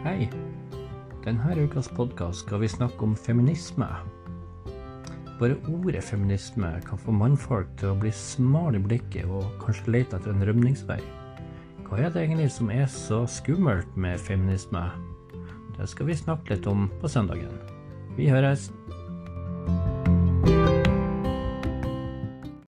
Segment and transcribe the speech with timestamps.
[0.00, 0.30] Hei!
[1.26, 3.84] Denne ukas podkast skal vi snakke om feminisme.
[5.36, 10.16] Bare ordet feminisme kan få mannfolk til å bli smale i blikket og kanskje lete
[10.16, 10.96] etter en rømningsvei.
[11.84, 14.86] Hva er det egentlig som er så skummelt med feminisme?
[15.76, 17.60] Det skal vi snakke litt om på søndagen.
[18.16, 18.70] Vi høres!